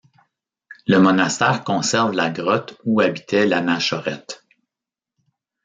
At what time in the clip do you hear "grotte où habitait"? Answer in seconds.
2.31-3.45